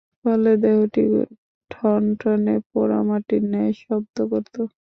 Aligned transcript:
ফলে 0.21 0.51
দেহটি 0.63 1.03
ঠনঠনে 1.71 2.55
পোড়া 2.69 2.99
মাটির 3.07 3.43
ন্যায় 3.51 3.73
শব্দ 3.81 4.17
করত। 4.31 4.55